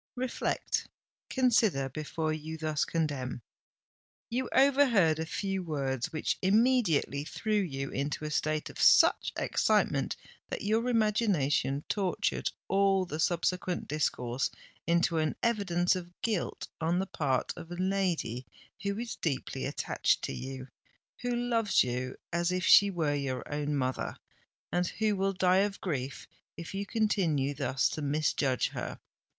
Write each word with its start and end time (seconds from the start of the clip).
Reflect—consider 0.15 1.89
before 1.89 2.33
you 2.33 2.57
thus 2.57 2.85
condemn! 2.85 3.43
You 4.31 4.49
overheard 4.51 5.19
a 5.19 5.27
few 5.27 5.61
words 5.61 6.11
which 6.11 6.39
immediately 6.41 7.23
threw 7.23 7.53
you 7.61 7.91
into 7.91 8.25
a 8.25 8.31
state 8.31 8.71
of 8.71 8.81
such 8.81 9.31
excitement 9.37 10.15
that 10.49 10.63
your 10.63 10.89
imagination 10.89 11.83
tortured 11.87 12.51
all 12.67 13.05
the 13.05 13.19
subsequent 13.19 13.87
discourse 13.87 14.49
into 14.87 15.19
an 15.19 15.35
evidence 15.43 15.95
of 15.95 16.19
guilt 16.23 16.67
on 16.81 16.97
the 16.97 17.05
part 17.05 17.53
of 17.55 17.69
a 17.71 17.75
lady 17.75 18.47
who 18.81 18.97
is 18.97 19.15
deeply 19.17 19.65
attached 19.67 20.23
to 20.23 20.33
you—who 20.33 21.35
loves 21.35 21.83
you 21.83 22.15
as 22.33 22.51
if 22.51 22.65
she 22.65 22.89
were 22.89 23.13
your 23.13 23.43
own 23.53 23.75
mother—and 23.75 24.87
who 24.87 25.15
will 25.15 25.33
die 25.33 25.57
of 25.57 25.79
grief 25.79 26.27
if 26.57 26.73
you 26.73 26.87
continue 26.87 27.53
thus 27.53 27.87
to 27.89 28.01
misjudge 28.01 28.69
her. 28.69 28.99